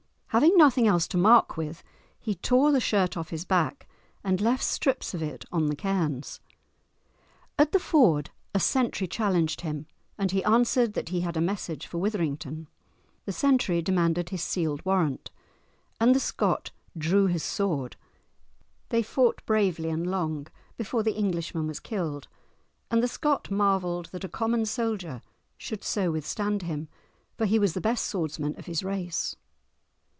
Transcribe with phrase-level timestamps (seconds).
[0.33, 1.83] Having nothing else to mark with,
[2.17, 3.85] he tore the shirt off his back,
[4.23, 6.39] and left strips of it on the cairns.
[7.59, 9.87] At the ford a sentry challenged him,
[10.17, 12.69] and he answered that he had a message for Withrington.
[13.25, 15.31] The sentry demanded his sealed warrant,
[15.99, 17.97] and the Scot drew his sword.
[18.87, 20.47] They fought bravely and long
[20.77, 22.29] before the Englishman was killed,
[22.89, 25.21] and the Scot marvelled that a common soldier
[25.57, 26.87] should so withstand him,
[27.37, 29.35] for he was the best swordsman of his race.